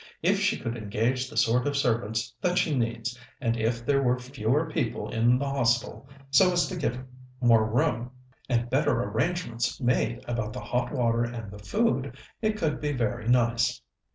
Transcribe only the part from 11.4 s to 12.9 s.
the food, it could